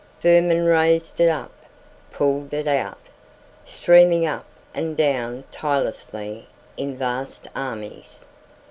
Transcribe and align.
Vermin 0.19 0.65
raised 0.65 1.19
it 1.19 1.29
up, 1.29 1.51
pulled 2.11 2.51
it 2.55 2.65
out, 2.65 2.97
streaming 3.65 4.25
up 4.25 4.47
and 4.73 4.97
down 4.97 5.43
tirelessly 5.51 6.47
in 6.75 6.97
vast 6.97 7.47
armies. 7.55 8.25